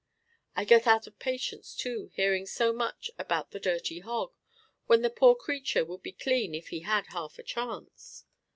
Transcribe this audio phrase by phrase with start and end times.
[0.55, 4.33] I get out of patience, too, hearing so much about the "dirty hog,"
[4.87, 8.25] when the poor creature would be clean if he had half a chance.